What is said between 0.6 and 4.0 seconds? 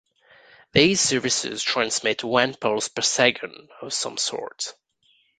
These services transmit one pulse per second of